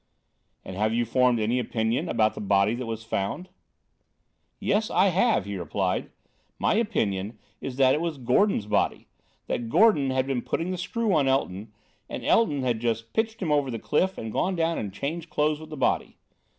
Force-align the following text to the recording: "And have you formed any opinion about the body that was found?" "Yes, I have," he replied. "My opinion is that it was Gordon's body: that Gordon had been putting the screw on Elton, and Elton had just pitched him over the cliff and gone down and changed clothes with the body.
"And 0.65 0.75
have 0.75 0.95
you 0.95 1.05
formed 1.05 1.39
any 1.39 1.59
opinion 1.59 2.09
about 2.09 2.33
the 2.33 2.41
body 2.41 2.73
that 2.73 2.87
was 2.87 3.03
found?" 3.03 3.49
"Yes, 4.59 4.89
I 4.89 5.09
have," 5.09 5.45
he 5.45 5.55
replied. 5.57 6.09
"My 6.57 6.73
opinion 6.73 7.37
is 7.61 7.75
that 7.75 7.93
it 7.93 8.01
was 8.01 8.17
Gordon's 8.17 8.65
body: 8.65 9.09
that 9.45 9.69
Gordon 9.69 10.09
had 10.09 10.25
been 10.25 10.41
putting 10.41 10.71
the 10.71 10.77
screw 10.79 11.13
on 11.13 11.27
Elton, 11.27 11.71
and 12.09 12.25
Elton 12.25 12.63
had 12.63 12.79
just 12.79 13.13
pitched 13.13 13.43
him 13.43 13.51
over 13.51 13.69
the 13.69 13.77
cliff 13.77 14.17
and 14.17 14.33
gone 14.33 14.55
down 14.55 14.79
and 14.79 14.91
changed 14.91 15.29
clothes 15.29 15.59
with 15.59 15.69
the 15.69 15.77
body. 15.77 16.17